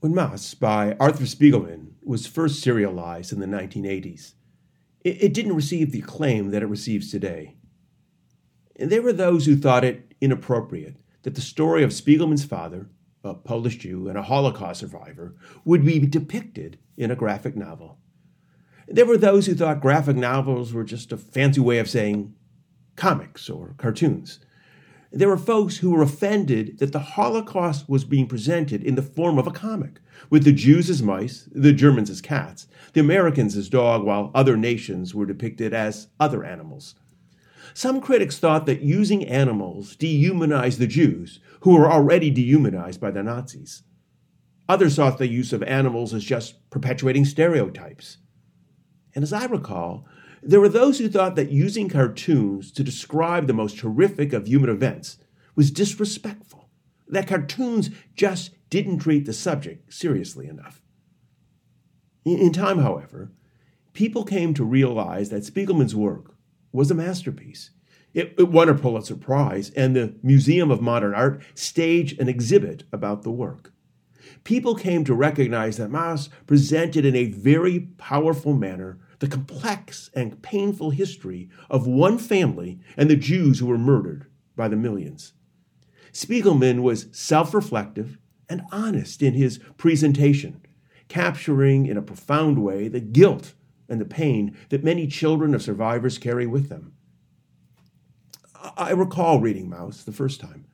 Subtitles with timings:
[0.00, 4.34] When Maus by Arthur Spiegelman was first serialized in the 1980s,
[5.00, 7.56] it, it didn't receive the acclaim that it receives today.
[8.78, 12.90] And there were those who thought it inappropriate that the story of Spiegelman's father,
[13.24, 17.98] a Polish Jew and a Holocaust survivor, would be depicted in a graphic novel.
[18.86, 22.34] There were those who thought graphic novels were just a fancy way of saying
[22.96, 24.40] comics or cartoons.
[25.16, 29.38] There were folks who were offended that the Holocaust was being presented in the form
[29.38, 33.70] of a comic, with the Jews as mice, the Germans as cats, the Americans as
[33.70, 36.96] dog, while other nations were depicted as other animals.
[37.72, 43.22] Some critics thought that using animals dehumanized the Jews, who were already dehumanized by the
[43.22, 43.84] Nazis.
[44.68, 48.18] Others thought the use of animals as just perpetuating stereotypes.
[49.14, 50.06] And as I recall,
[50.42, 54.70] there were those who thought that using cartoons to describe the most horrific of human
[54.70, 55.18] events
[55.54, 56.68] was disrespectful,
[57.08, 60.82] that cartoons just didn't treat the subject seriously enough.
[62.24, 63.30] In time, however,
[63.92, 66.34] people came to realize that Spiegelman's work
[66.72, 67.70] was a masterpiece.
[68.12, 72.84] It, it, won a Pulitzer Prize, and the Museum of Modern Art staged an exhibit
[72.90, 73.72] about the work.
[74.42, 80.42] People came to recognize that Maus presented in a very powerful manner the complex and
[80.42, 85.32] painful history of one family and the Jews who were murdered by the millions.
[86.12, 90.62] Spiegelman was self reflective and honest in his presentation,
[91.08, 93.54] capturing in a profound way the guilt
[93.88, 96.92] and the pain that many children of survivors carry with them.
[98.76, 100.66] I recall reading Maus the first time.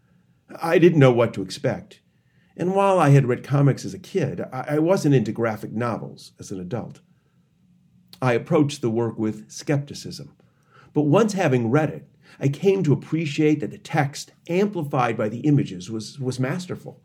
[0.61, 2.01] I didn't know what to expect.
[2.57, 6.51] And while I had read comics as a kid, I wasn't into graphic novels as
[6.51, 7.01] an adult.
[8.23, 10.33] I approached the work with skepticism.
[10.95, 15.41] But once having read it, I came to appreciate that the text, amplified by the
[15.41, 17.03] images, was, was masterful.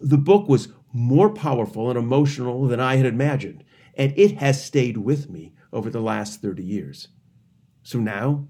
[0.00, 4.98] The book was more powerful and emotional than I had imagined, and it has stayed
[4.98, 7.08] with me over the last 30 years.
[7.82, 8.46] So now,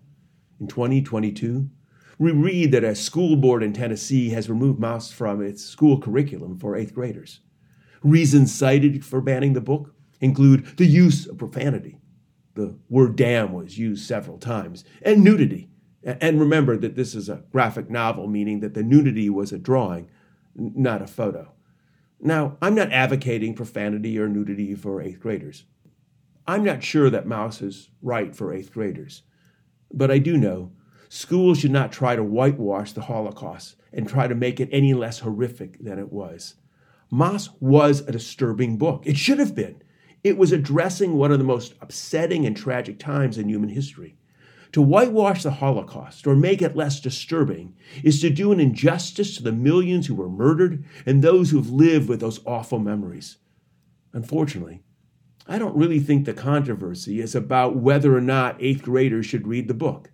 [0.60, 1.70] in 2022,
[2.18, 6.58] we read that a school board in Tennessee has removed Maus from its school curriculum
[6.58, 7.40] for eighth graders.
[8.02, 9.93] Reasons cited for banning the book
[10.24, 11.98] include the use of profanity.
[12.54, 15.68] The word damn was used several times, and nudity.
[16.02, 20.08] And remember that this is a graphic novel, meaning that the nudity was a drawing,
[20.54, 21.52] not a photo.
[22.20, 25.64] Now, I'm not advocating profanity or nudity for eighth graders.
[26.46, 29.22] I'm not sure that Maus is right for eighth graders.
[29.92, 30.72] But I do know
[31.08, 35.20] schools should not try to whitewash the Holocaust and try to make it any less
[35.20, 36.54] horrific than it was.
[37.12, 39.02] Maus was a disturbing book.
[39.06, 39.82] It should have been.
[40.24, 44.16] It was addressing one of the most upsetting and tragic times in human history.
[44.72, 49.42] To whitewash the Holocaust or make it less disturbing is to do an injustice to
[49.42, 53.36] the millions who were murdered and those who have lived with those awful memories.
[54.14, 54.82] Unfortunately,
[55.46, 59.68] I don't really think the controversy is about whether or not eighth graders should read
[59.68, 60.10] the book.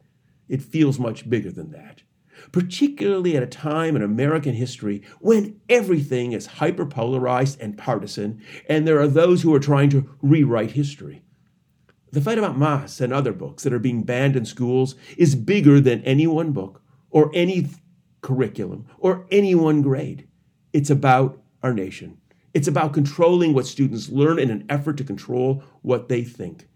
[0.48, 2.02] It feels much bigger than that
[2.52, 9.00] particularly at a time in American history when everything is hyperpolarized and partisan, and there
[9.00, 11.22] are those who are trying to rewrite history.
[12.12, 15.80] The fight about Maus and other books that are being banned in schools is bigger
[15.80, 17.68] than any one book or any
[18.20, 20.26] curriculum or any one grade.
[20.72, 22.18] It's about our nation.
[22.52, 26.68] It's about controlling what students learn in an effort to control what they think.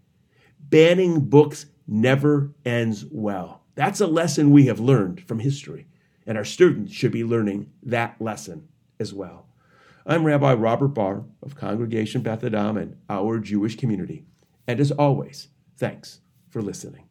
[0.59, 3.64] Banning books never ends well.
[3.75, 5.87] That's a lesson we have learned from history,
[6.25, 8.69] and our students should be learning that lesson
[9.01, 9.47] as well.
[10.05, 14.23] I'm Rabbi Robert Barr of Congregation Beth Adam and our Jewish community.
[14.65, 17.04] And as always, thanks for listening.